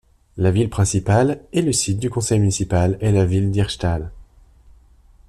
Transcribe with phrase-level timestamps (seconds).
[0.35, 4.09] La ville principale et le site du conseil municipal est la ville d'Hirtshals.